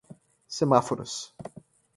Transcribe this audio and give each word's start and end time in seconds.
semáforos 0.57 1.15